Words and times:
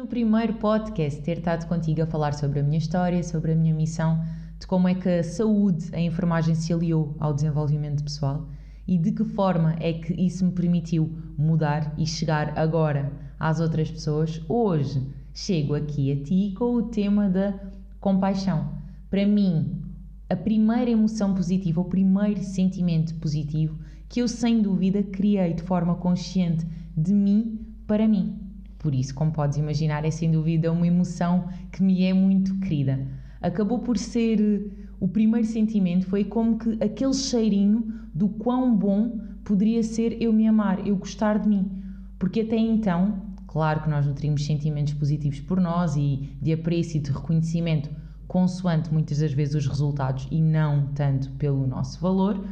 No 0.00 0.06
primeiro 0.06 0.54
podcast 0.54 1.20
ter 1.20 1.36
estado 1.36 1.68
contigo 1.68 2.00
a 2.00 2.06
falar 2.06 2.32
sobre 2.32 2.60
a 2.60 2.62
minha 2.62 2.78
história, 2.78 3.22
sobre 3.22 3.52
a 3.52 3.54
minha 3.54 3.74
missão, 3.74 4.24
de 4.58 4.66
como 4.66 4.88
é 4.88 4.94
que 4.94 5.06
a 5.06 5.22
saúde, 5.22 5.94
a 5.94 6.00
enfermagem 6.00 6.54
se 6.54 6.72
aliou 6.72 7.14
ao 7.20 7.34
desenvolvimento 7.34 8.02
pessoal 8.02 8.48
e 8.88 8.96
de 8.96 9.12
que 9.12 9.22
forma 9.24 9.76
é 9.78 9.92
que 9.92 10.14
isso 10.14 10.42
me 10.46 10.52
permitiu 10.52 11.12
mudar 11.36 11.92
e 11.98 12.06
chegar 12.06 12.58
agora 12.58 13.12
às 13.38 13.60
outras 13.60 13.90
pessoas, 13.90 14.40
hoje 14.48 15.06
chego 15.34 15.74
aqui 15.74 16.10
a 16.12 16.24
ti 16.24 16.54
com 16.56 16.76
o 16.76 16.84
tema 16.84 17.28
da 17.28 17.60
compaixão. 18.00 18.70
Para 19.10 19.26
mim, 19.26 19.82
a 20.30 20.34
primeira 20.34 20.90
emoção 20.90 21.34
positiva, 21.34 21.78
o 21.78 21.84
primeiro 21.84 22.42
sentimento 22.42 23.14
positivo 23.16 23.78
que 24.08 24.22
eu 24.22 24.28
sem 24.28 24.62
dúvida 24.62 25.02
criei 25.02 25.52
de 25.52 25.62
forma 25.62 25.94
consciente 25.96 26.66
de 26.96 27.12
mim 27.12 27.66
para 27.86 28.08
mim. 28.08 28.49
Por 28.80 28.94
isso, 28.94 29.14
como 29.14 29.30
podes 29.30 29.58
imaginar, 29.58 30.06
é 30.06 30.10
sem 30.10 30.30
dúvida 30.30 30.72
uma 30.72 30.86
emoção 30.86 31.48
que 31.70 31.82
me 31.82 32.02
é 32.02 32.14
muito 32.14 32.58
querida. 32.60 33.06
Acabou 33.40 33.80
por 33.80 33.98
ser 33.98 34.40
eh, 34.40 34.70
o 34.98 35.06
primeiro 35.06 35.46
sentimento, 35.46 36.06
foi 36.06 36.24
como 36.24 36.58
que 36.58 36.82
aquele 36.82 37.12
cheirinho 37.12 37.92
do 38.14 38.30
quão 38.30 38.74
bom 38.74 39.20
poderia 39.44 39.82
ser 39.82 40.16
eu 40.22 40.32
me 40.32 40.48
amar, 40.48 40.86
eu 40.86 40.96
gostar 40.96 41.38
de 41.38 41.46
mim. 41.46 41.70
Porque 42.18 42.40
até 42.40 42.56
então, 42.56 43.20
claro 43.46 43.82
que 43.82 43.90
nós 43.90 44.06
nutrimos 44.06 44.46
sentimentos 44.46 44.94
positivos 44.94 45.40
por 45.40 45.60
nós 45.60 45.94
e 45.94 46.30
de 46.40 46.50
apreço 46.50 46.96
e 46.96 47.00
de 47.00 47.10
reconhecimento, 47.10 47.90
consoante 48.26 48.90
muitas 48.90 49.18
das 49.18 49.34
vezes 49.34 49.56
os 49.56 49.66
resultados 49.66 50.26
e 50.30 50.40
não 50.40 50.86
tanto 50.94 51.30
pelo 51.32 51.66
nosso 51.66 52.00
valor, 52.00 52.42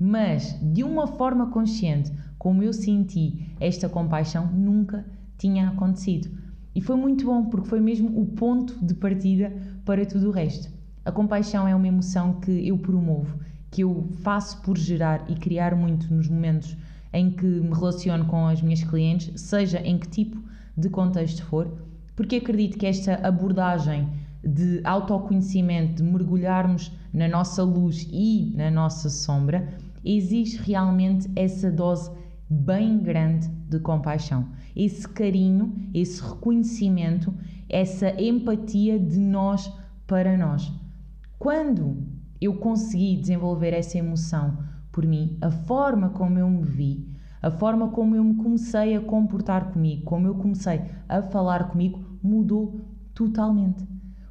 mas 0.00 0.58
de 0.72 0.82
uma 0.82 1.06
forma 1.06 1.50
consciente, 1.50 2.10
como 2.38 2.62
eu 2.62 2.72
senti 2.72 3.54
esta 3.60 3.86
compaixão, 3.86 4.46
nunca 4.46 5.04
tinha 5.44 5.68
acontecido. 5.68 6.30
E 6.74 6.80
foi 6.80 6.96
muito 6.96 7.26
bom, 7.26 7.44
porque 7.44 7.68
foi 7.68 7.78
mesmo 7.78 8.18
o 8.18 8.24
ponto 8.24 8.82
de 8.82 8.94
partida 8.94 9.52
para 9.84 10.06
tudo 10.06 10.28
o 10.28 10.32
resto. 10.32 10.72
A 11.04 11.12
compaixão 11.12 11.68
é 11.68 11.74
uma 11.74 11.86
emoção 11.86 12.40
que 12.40 12.66
eu 12.66 12.78
promovo, 12.78 13.38
que 13.70 13.82
eu 13.82 14.08
faço 14.22 14.62
por 14.62 14.78
gerar 14.78 15.26
e 15.28 15.34
criar 15.34 15.76
muito 15.76 16.12
nos 16.12 16.30
momentos 16.30 16.74
em 17.12 17.30
que 17.30 17.44
me 17.44 17.74
relaciono 17.74 18.24
com 18.24 18.46
as 18.46 18.62
minhas 18.62 18.82
clientes, 18.82 19.38
seja 19.38 19.80
em 19.80 19.98
que 19.98 20.08
tipo 20.08 20.42
de 20.76 20.88
contexto 20.88 21.44
for, 21.44 21.70
porque 22.16 22.36
acredito 22.36 22.78
que 22.78 22.86
esta 22.86 23.16
abordagem 23.16 24.08
de 24.42 24.80
autoconhecimento, 24.82 26.02
de 26.02 26.02
mergulharmos 26.02 26.90
na 27.12 27.28
nossa 27.28 27.62
luz 27.62 28.08
e 28.10 28.50
na 28.56 28.70
nossa 28.70 29.10
sombra, 29.10 29.68
exige 30.02 30.56
realmente 30.56 31.30
essa 31.36 31.70
dose 31.70 32.10
bem 32.54 32.98
grande 32.98 33.48
de 33.68 33.78
compaixão, 33.80 34.48
esse 34.76 35.08
carinho, 35.08 35.74
esse 35.92 36.22
reconhecimento, 36.22 37.34
essa 37.68 38.10
empatia 38.20 38.98
de 38.98 39.18
nós 39.18 39.70
para 40.06 40.36
nós. 40.36 40.72
Quando 41.38 41.96
eu 42.40 42.56
consegui 42.56 43.16
desenvolver 43.16 43.72
essa 43.72 43.98
emoção 43.98 44.58
por 44.92 45.04
mim, 45.04 45.36
a 45.40 45.50
forma 45.50 46.10
como 46.10 46.38
eu 46.38 46.48
me 46.48 46.62
vi, 46.62 47.08
a 47.42 47.50
forma 47.50 47.88
como 47.88 48.14
eu 48.14 48.24
me 48.24 48.36
comecei 48.36 48.96
a 48.96 49.00
comportar 49.00 49.72
comigo, 49.72 50.04
como 50.04 50.26
eu 50.26 50.34
comecei 50.34 50.80
a 51.08 51.20
falar 51.22 51.68
comigo, 51.68 52.02
mudou 52.22 52.80
totalmente. 53.12 53.86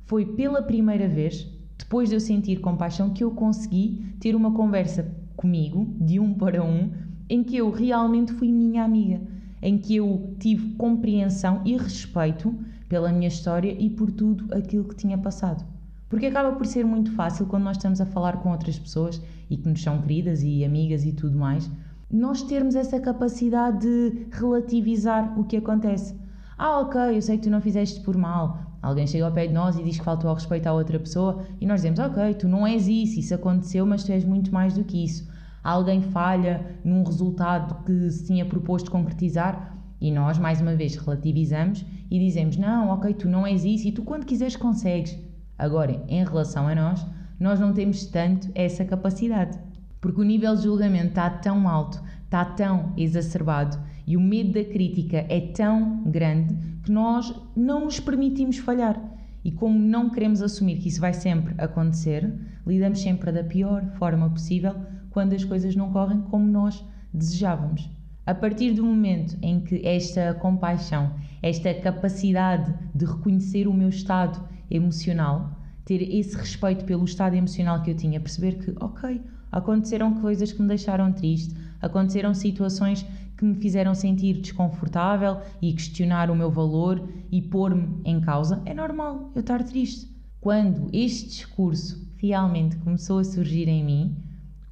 Foi 0.06 0.26
pela 0.26 0.62
primeira 0.62 1.08
vez, 1.08 1.48
depois 1.78 2.10
de 2.10 2.16
eu 2.16 2.20
sentir 2.20 2.60
compaixão, 2.60 3.12
que 3.12 3.24
eu 3.24 3.32
consegui 3.32 4.16
ter 4.20 4.36
uma 4.36 4.52
conversa 4.52 5.16
comigo, 5.36 5.96
de 6.00 6.20
um 6.20 6.34
para 6.34 6.64
um, 6.64 6.92
em 7.30 7.44
que 7.44 7.58
eu 7.58 7.72
realmente 7.72 8.34
fui 8.34 8.52
minha 8.52 8.84
amiga, 8.84 9.22
em 9.62 9.78
que 9.78 9.96
eu 9.96 10.36
tive 10.40 10.76
compreensão 10.76 11.62
e 11.66 11.78
respeito 11.78 12.54
pela 12.90 13.12
minha 13.12 13.28
história 13.28 13.72
e 13.72 13.90
por 13.90 14.12
tudo 14.12 14.54
aquilo 14.54 14.84
que 14.84 14.96
tinha 14.96 15.18
passado. 15.18 15.66
Porque 16.10 16.28
acaba 16.28 16.52
por 16.52 16.66
ser 16.66 16.86
muito 16.86 17.12
fácil 17.14 17.46
quando 17.48 17.64
nós 17.64 17.78
estamos 17.78 18.00
a 18.00 18.06
falar 18.06 18.38
com 18.38 18.52
outras 18.52 18.78
pessoas 18.78 19.22
e 19.50 19.58
que 19.58 19.68
nos 19.68 19.82
são 19.82 20.02
queridas 20.02 20.44
e 20.44 20.64
amigas 20.64 21.06
e 21.06 21.12
tudo 21.12 21.38
mais, 21.38 21.70
nós 22.12 22.44
termos 22.44 22.76
essa 22.76 23.00
capacidade 23.00 23.80
de 23.80 24.28
relativizar 24.32 25.40
o 25.40 25.44
que 25.44 25.58
acontece. 25.58 26.16
Ah, 26.56 26.82
ok, 26.82 27.18
eu 27.18 27.22
sei 27.22 27.38
que 27.38 27.46
tu 27.46 27.50
não 27.50 27.60
fizeste 27.60 28.00
por 28.02 28.16
mal. 28.16 28.60
Alguém 28.80 29.08
chega 29.08 29.26
ao 29.26 29.32
pé 29.32 29.48
de 29.48 29.54
nós 29.54 29.80
e 29.80 29.84
diz 29.84 29.98
que 29.98 30.04
faltou 30.04 30.30
ao 30.30 30.36
respeito 30.36 30.68
à 30.68 30.74
outra 30.74 31.00
pessoa 31.00 31.44
e 31.60 31.66
nós 31.66 31.78
dizemos, 31.78 32.00
ok, 32.00 32.36
tu 32.36 32.48
não 32.48 32.68
és 32.68 32.88
isso, 32.88 33.20
isso 33.20 33.34
aconteceu, 33.34 33.86
mas 33.86 34.04
tu 34.04 34.12
és 34.12 34.24
muito 34.24 34.54
mais 34.54 34.76
do 34.76 34.84
que 34.84 35.04
isso 35.04 35.28
alguém 35.64 36.02
falha 36.02 36.78
num 36.84 37.04
resultado 37.04 37.84
que 37.86 38.10
se 38.10 38.26
tinha 38.26 38.46
proposto 38.46 38.92
concretizar 38.92 39.74
e 40.04 40.12
nós, 40.12 40.38
mais 40.38 40.60
uma 40.60 40.76
vez, 40.76 40.96
relativizamos 40.98 41.86
e 42.12 42.20
dizemos: 42.20 42.58
Não, 42.58 42.90
ok, 42.90 43.14
tu 43.14 43.30
não 43.30 43.48
és 43.48 43.64
isso 43.64 43.88
e 43.88 43.92
tu, 43.94 44.04
quando 44.04 44.26
quiseres, 44.26 44.58
consegues. 44.58 45.18
Agora, 45.58 46.04
em 46.10 46.26
relação 46.26 46.68
a 46.68 46.76
nós, 46.76 47.06
nós 47.40 47.58
não 47.60 47.72
temos 47.72 48.06
tanto 48.08 48.50
essa 48.54 48.84
capacidade. 48.84 49.58
Porque 50.02 50.20
o 50.20 50.26
nível 50.26 50.54
de 50.58 50.64
julgamento 50.64 51.08
está 51.08 51.30
tão 51.30 51.70
alto, 51.70 52.04
está 52.26 52.44
tão 52.44 52.92
exacerbado 52.98 53.80
e 54.06 54.18
o 54.18 54.22
medo 54.22 54.52
da 54.52 54.66
crítica 54.66 55.26
é 55.30 55.40
tão 55.40 56.04
grande 56.04 56.54
que 56.84 56.92
nós 56.92 57.34
não 57.56 57.86
nos 57.86 58.02
permitimos 58.02 58.58
falhar. 58.58 59.02
E 59.46 59.52
como 59.52 59.80
não 59.80 60.10
queremos 60.10 60.42
assumir 60.42 60.80
que 60.80 60.90
isso 60.90 61.00
vai 61.00 61.14
sempre 61.14 61.54
acontecer, 61.58 62.34
lidamos 62.68 63.02
sempre 63.02 63.32
da 63.32 63.44
pior 63.44 63.86
forma 63.98 64.30
possível 64.30 64.76
quando 65.14 65.34
as 65.34 65.46
coisas 65.46 65.76
não 65.76 65.92
correm 65.92 66.22
como 66.22 66.46
nós 66.46 66.84
desejávamos. 67.14 67.90
A 68.26 68.34
partir 68.34 68.72
do 68.74 68.84
momento 68.84 69.38
em 69.42 69.62
que 69.62 69.86
esta 69.86 70.34
compaixão, 70.34 71.14
esta 71.42 71.74
capacidade 71.74 72.74
de 72.96 73.06
reconhecer 73.06 73.68
o 73.68 73.74
meu 73.74 73.90
estado 73.90 74.42
emocional, 74.72 75.60
ter 75.86 76.02
esse 76.02 76.36
respeito 76.36 76.86
pelo 76.86 77.06
estado 77.06 77.36
emocional 77.36 77.82
que 77.84 77.92
eu 77.92 77.96
tinha, 77.96 78.20
perceber 78.20 78.54
que, 78.54 78.74
ok, 78.80 79.22
aconteceram 79.52 80.22
coisas 80.22 80.52
que 80.52 80.62
me 80.62 80.68
deixaram 80.68 81.12
triste, 81.12 81.54
aconteceram 81.82 82.34
situações 82.34 83.06
que 83.38 83.44
me 83.44 83.56
fizeram 83.56 83.94
sentir 83.94 84.40
desconfortável 84.40 85.42
e 85.62 85.74
questionar 85.74 86.32
o 86.32 86.36
meu 86.36 86.50
valor 86.50 87.08
e 87.30 87.42
pôr-me 87.42 88.02
em 88.06 88.22
causa, 88.22 88.62
é 88.66 88.74
normal 88.74 89.32
eu 89.36 89.42
estar 89.42 89.62
triste. 89.64 90.10
Quando 90.40 90.90
este 90.94 91.28
discurso 91.28 92.10
realmente 92.18 92.78
começou 92.78 93.20
a 93.20 93.24
surgir 93.24 93.68
em 93.68 93.84
mim, 93.84 94.23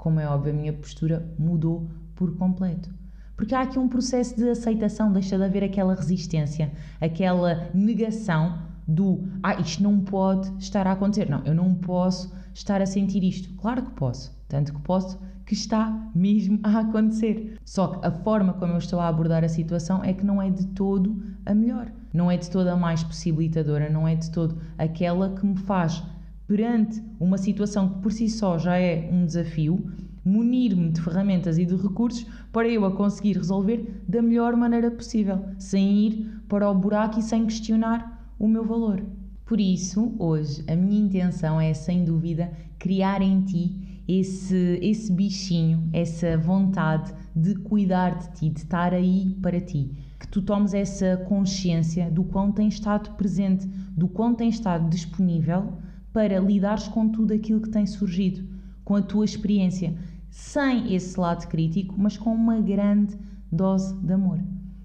como 0.01 0.19
é 0.19 0.27
óbvio, 0.27 0.51
a 0.51 0.55
minha 0.55 0.73
postura 0.73 1.23
mudou 1.37 1.87
por 2.15 2.35
completo. 2.35 2.89
Porque 3.35 3.53
há 3.53 3.61
aqui 3.61 3.77
um 3.77 3.87
processo 3.87 4.35
de 4.35 4.49
aceitação, 4.49 5.13
deixa 5.13 5.37
de 5.37 5.43
haver 5.43 5.63
aquela 5.63 5.93
resistência, 5.93 6.71
aquela 6.99 7.69
negação 7.71 8.57
do 8.87 9.23
ah, 9.43 9.61
isto 9.61 9.83
não 9.83 9.99
pode 9.99 10.51
estar 10.57 10.87
a 10.87 10.93
acontecer. 10.93 11.29
Não, 11.29 11.45
eu 11.45 11.53
não 11.53 11.75
posso 11.75 12.33
estar 12.51 12.81
a 12.81 12.85
sentir 12.87 13.23
isto. 13.23 13.53
Claro 13.57 13.83
que 13.83 13.91
posso, 13.91 14.35
tanto 14.49 14.73
que 14.73 14.81
posso 14.81 15.19
que 15.45 15.53
está 15.53 16.09
mesmo 16.15 16.59
a 16.63 16.79
acontecer. 16.79 17.59
Só 17.63 17.89
que 17.89 18.07
a 18.07 18.09
forma 18.09 18.53
como 18.53 18.73
eu 18.73 18.79
estou 18.79 18.99
a 18.99 19.07
abordar 19.07 19.43
a 19.43 19.49
situação 19.49 20.03
é 20.03 20.13
que 20.13 20.25
não 20.25 20.41
é 20.41 20.49
de 20.49 20.65
todo 20.65 21.21
a 21.45 21.53
melhor, 21.53 21.91
não 22.11 22.31
é 22.31 22.37
de 22.37 22.49
todo 22.49 22.69
a 22.69 22.75
mais 22.75 23.03
possibilitadora, 23.03 23.87
não 23.87 24.07
é 24.07 24.15
de 24.15 24.31
todo 24.31 24.57
aquela 24.79 25.29
que 25.35 25.45
me 25.45 25.57
faz 25.57 26.03
perante 26.51 27.01
uma 27.17 27.37
situação 27.37 27.87
que 27.87 27.99
por 28.01 28.11
si 28.11 28.27
só 28.27 28.57
já 28.57 28.77
é 28.77 29.09
um 29.09 29.25
desafio, 29.25 29.89
munir-me 30.23 30.89
de 30.89 31.01
ferramentas 31.01 31.57
e 31.57 31.65
de 31.65 31.75
recursos 31.75 32.25
para 32.51 32.67
eu 32.67 32.85
a 32.85 32.95
conseguir 32.95 33.37
resolver 33.37 34.03
da 34.07 34.21
melhor 34.21 34.55
maneira 34.55 34.91
possível, 34.91 35.43
sem 35.57 36.07
ir 36.07 36.41
para 36.47 36.69
o 36.69 36.75
buraco 36.75 37.19
e 37.19 37.23
sem 37.23 37.45
questionar 37.45 38.33
o 38.37 38.47
meu 38.47 38.65
valor. 38.65 39.03
Por 39.45 39.59
isso, 39.59 40.15
hoje, 40.17 40.63
a 40.67 40.75
minha 40.75 41.01
intenção 41.01 41.59
é, 41.59 41.73
sem 41.73 42.05
dúvida, 42.05 42.51
criar 42.79 43.21
em 43.21 43.41
ti 43.41 44.03
esse, 44.07 44.79
esse 44.81 45.11
bichinho, 45.11 45.89
essa 45.93 46.37
vontade 46.37 47.13
de 47.35 47.55
cuidar 47.55 48.17
de 48.17 48.31
ti, 48.31 48.49
de 48.49 48.59
estar 48.59 48.93
aí 48.93 49.37
para 49.41 49.59
ti. 49.59 49.91
Que 50.19 50.27
tu 50.27 50.41
tomes 50.41 50.73
essa 50.73 51.17
consciência 51.27 52.09
do 52.09 52.23
quão 52.23 52.51
tem 52.51 52.67
estado 52.67 53.11
presente, 53.15 53.67
do 53.67 54.07
quão 54.07 54.33
tem 54.33 54.49
estado 54.49 54.89
disponível 54.89 55.73
para 56.13 56.39
lidares 56.39 56.87
com 56.87 57.09
tudo 57.09 57.33
aquilo 57.33 57.61
que 57.61 57.69
tem 57.69 57.85
surgido, 57.85 58.43
com 58.83 58.95
a 58.95 59.01
tua 59.01 59.25
experiência, 59.25 59.95
sem 60.29 60.93
esse 60.93 61.19
lado 61.19 61.47
crítico, 61.47 61.95
mas 61.97 62.17
com 62.17 62.33
uma 62.33 62.59
grande 62.59 63.17
dose 63.51 63.93
de 63.95 64.13
amor. 64.13 64.39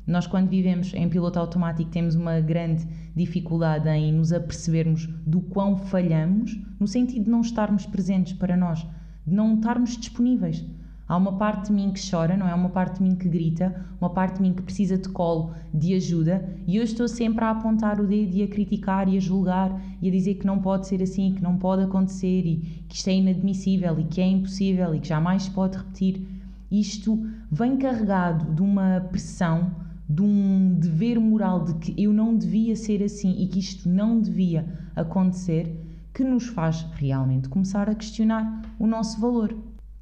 Nós, 0.07 0.27
quando 0.27 0.49
vivemos 0.49 0.95
em 0.95 1.09
piloto 1.09 1.39
automático, 1.39 1.91
temos 1.91 2.15
uma 2.15 2.41
grande 2.41 2.87
dificuldade 3.15 3.89
em 3.89 4.13
nos 4.13 4.33
apercebermos 4.33 5.07
do 5.27 5.41
quão 5.41 5.77
falhamos, 5.77 6.57
no 6.79 6.87
sentido 6.87 7.25
de 7.25 7.31
não 7.31 7.41
estarmos 7.41 7.87
presentes 7.87 8.33
para 8.35 8.57
nós, 8.57 8.87
de 9.27 9.35
não 9.35 9.55
estarmos 9.55 9.97
disponíveis. 9.97 10.65
Há 11.09 11.17
uma 11.17 11.35
parte 11.35 11.69
de 11.69 11.73
mim 11.73 11.93
que 11.93 12.11
chora, 12.11 12.37
não 12.37 12.49
é? 12.49 12.55
Uma 12.55 12.69
parte 12.69 12.97
de 12.97 13.03
mim 13.05 13.15
que 13.15 13.29
grita, 13.29 13.87
uma 14.01 14.11
parte 14.11 14.37
de 14.37 14.43
mim 14.43 14.53
que 14.53 14.63
precisa 14.63 14.99
de 14.99 15.09
colo, 15.09 15.55
de 15.73 15.95
ajuda, 15.95 16.49
e 16.67 16.77
eu 16.77 16.83
estou 16.83 17.07
sempre 17.07 17.45
a 17.45 17.51
apontar 17.51 18.01
o 18.01 18.07
dedo 18.07 18.35
e 18.35 18.43
a 18.43 18.49
criticar 18.49 19.09
e 19.09 19.17
a 19.17 19.21
julgar 19.21 19.81
e 20.03 20.09
a 20.09 20.11
dizer 20.11 20.35
que 20.35 20.47
não 20.47 20.59
pode 20.59 20.89
ser 20.89 21.01
assim, 21.03 21.33
que 21.35 21.43
não 21.43 21.57
pode 21.57 21.85
acontecer 21.85 22.45
e 22.45 22.57
que 22.89 22.97
isto 22.97 23.09
é 23.09 23.15
inadmissível 23.15 24.01
e 24.01 24.05
que 24.05 24.21
é 24.21 24.27
impossível 24.27 24.95
e 24.95 24.99
que 24.99 25.07
jamais 25.07 25.45
se 25.45 25.51
pode 25.53 25.77
repetir. 25.77 26.27
Isto 26.73 27.25
vem 27.53 27.77
carregado 27.77 28.53
de 28.53 28.63
uma 28.63 29.01
pressão, 29.09 29.71
de 30.09 30.23
um 30.23 30.75
dever 30.75 31.21
moral 31.21 31.65
de 31.65 31.75
que 31.75 32.03
eu 32.03 32.13
não 32.13 32.37
devia 32.37 32.75
ser 32.75 33.01
assim 33.05 33.33
e 33.39 33.47
que 33.47 33.61
isto 33.61 33.89
não 33.89 34.21
devia 34.21 34.67
acontecer, 34.97 35.73
que 36.13 36.25
nos 36.25 36.49
faz 36.49 36.85
realmente 36.95 37.49
começar 37.49 37.89
a 37.89 37.95
questionar 37.95 38.63
o 38.77 38.87
nosso 38.89 39.21
valor. 39.21 39.55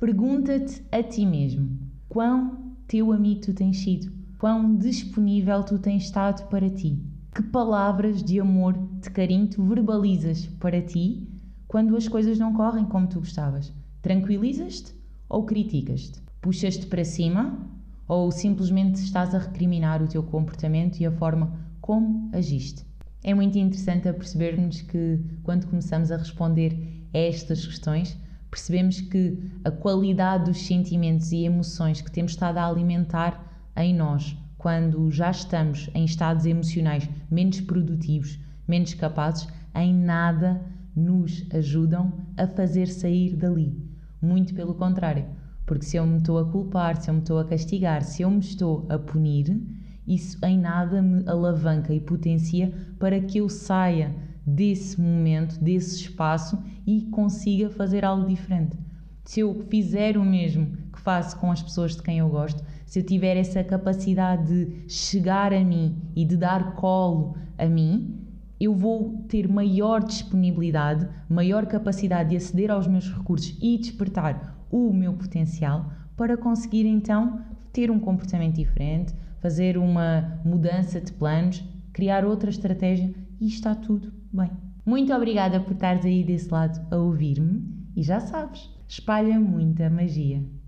Pergunta-te 0.05 0.83
a 0.93 1.03
ti 1.03 1.25
mesmo: 1.25 1.79
quão 2.11 2.77
teu 2.87 3.11
amigo 3.11 3.41
tu 3.41 3.55
tens 3.55 3.79
sido? 3.79 4.13
Quão 4.39 4.77
disponível 4.77 5.63
tu 5.63 5.79
tens 5.79 6.05
estado 6.05 6.47
para 6.51 6.69
ti? 6.69 7.03
Que 7.35 7.43
palavras 7.43 8.23
de 8.23 8.39
amor, 8.39 8.75
de 9.01 9.09
carinho 9.09 9.47
tu 9.47 9.65
verbalizas 9.65 10.45
para 10.61 10.83
ti 10.83 11.27
quando 11.67 11.97
as 11.97 12.07
coisas 12.07 12.39
não 12.39 12.53
correm 12.53 12.85
como 12.85 13.09
tu 13.09 13.21
gostavas? 13.21 13.73
Tranquilizas-te 14.03 14.95
ou 15.27 15.47
criticas-te? 15.47 16.21
Puxas-te 16.43 16.85
para 16.85 17.03
cima 17.03 17.59
ou 18.07 18.31
simplesmente 18.31 18.97
estás 18.97 19.35
a 19.35 19.39
recriminar 19.39 20.03
o 20.03 20.07
teu 20.07 20.23
comportamento 20.23 21.01
e 21.01 21.07
a 21.07 21.13
forma 21.13 21.59
como 21.81 22.29
agiste? 22.35 22.85
É 23.23 23.33
muito 23.33 23.57
interessante 23.57 24.07
a 24.07 24.13
percebermos 24.13 24.83
que 24.83 25.19
quando 25.43 25.67
começamos 25.67 26.13
a 26.13 26.19
responder 26.19 27.09
a 27.15 27.17
estas 27.17 27.67
questões, 27.67 28.23
percebemos 28.55 29.01
que 29.01 29.51
a 29.65 29.71
qualidade 29.73 30.45
dos 30.45 30.65
sentimentos 30.65 31.33
e 31.33 31.45
emoções 31.45 32.01
que 32.01 32.11
temos 32.11 32.31
estado 32.33 32.59
a 32.59 32.69
alimentar 32.69 33.73
em 33.77 33.93
nós, 33.93 34.37
quando 34.57 35.11
já 35.11 35.29
estamos 35.33 35.91
em 35.93 36.05
estados 36.05 36.47
emocionais 36.47 37.11
menos 37.29 37.61
produtivos, 37.61 38.39
menos 38.69 38.95
capazes, 38.95 39.49
em 39.75 39.93
nada 39.93 40.65
nos 40.95 41.45
ajudam 41.53 42.13
a 42.37 42.47
fazer 42.47 42.87
sair 42.87 43.35
dali. 43.35 43.77
Muito 44.23 44.55
pelo 44.55 44.77
contrário, 44.77 45.27
porque 45.67 45.85
se 45.85 45.97
eu 45.97 46.07
me 46.07 46.19
estou 46.19 46.39
a 46.39 46.49
culpar, 46.49 46.97
se 47.03 47.11
eu 47.11 47.15
me 47.15 47.21
estou 47.21 47.41
a 47.41 47.45
castigar, 47.45 48.05
se 48.05 48.23
eu 48.23 48.31
me 48.31 48.39
estou 48.39 48.87
a 48.89 48.97
punir, 48.97 49.61
isso 50.07 50.39
em 50.47 50.57
nada 50.57 51.03
me 51.03 51.29
alavanca 51.29 51.93
e 51.93 51.99
potencia 51.99 52.73
para 53.01 53.21
que 53.21 53.39
eu 53.39 53.49
saia 53.49 54.15
desse 54.47 55.01
momento, 55.01 55.59
desse 55.59 55.97
espaço 55.97 56.63
e 56.87 57.03
consiga 57.11 57.71
fazer 57.71 58.05
algo 58.05 58.27
diferente. 58.27 58.77
Se 59.25 59.41
eu 59.41 59.55
fizer 59.71 60.19
o 60.19 60.25
mesmo 60.25 60.77
que 60.93 61.01
faço 61.01 61.39
com 61.39 61.51
as 61.51 61.63
pessoas 61.63 61.97
de 61.97 62.03
quem 62.03 62.19
eu 62.19 62.29
gosto, 62.29 62.63
se 62.85 62.99
eu 62.99 63.07
tiver 63.07 63.37
essa 63.37 63.65
capacidade 63.65 64.67
de 64.67 64.93
chegar 64.93 65.53
a 65.53 65.65
mim 65.65 65.97
e 66.15 66.25
de 66.25 66.37
dar 66.37 66.75
colo 66.75 67.37
a 67.57 67.65
mim, 67.67 68.21
eu 68.61 68.75
vou 68.75 69.25
ter 69.29 69.49
maior 69.49 70.03
disponibilidade, 70.05 71.09
maior 71.29 71.67
capacidade 71.67 72.31
de 72.31 72.37
aceder 72.37 72.71
aos 72.71 72.87
meus 72.87 73.11
recursos 73.11 73.57
e 73.61 73.79
despertar 73.79 74.67
o 74.71 74.93
meu 74.93 75.15
potencial 75.15 75.91
para 76.17 76.37
conseguir 76.37 76.87
então 76.87 77.41
ter 77.73 77.91
um 77.91 77.99
comportamento 77.99 78.57
diferente, 78.57 79.15
fazer 79.41 79.77
uma 79.77 80.41
mudança 80.45 81.01
de 81.01 81.13
planos, 81.13 81.65
criar 81.93 82.25
outra 82.25 82.51
estratégia 82.51 83.13
e 83.41 83.49
está 83.49 83.75
tudo 83.75 84.24
bem. 84.35 84.51
Muito 84.85 85.13
obrigada 85.15 85.61
por 85.61 85.73
estares 85.73 86.05
aí 86.05 86.23
desse 86.23 86.51
lado 86.51 86.87
a 86.91 86.97
ouvir-me 86.97 87.65
e 87.97 88.03
já 88.03 88.21
sabes, 88.21 88.69
espalha 88.89 89.39
muita 89.41 89.89
magia. 89.89 90.45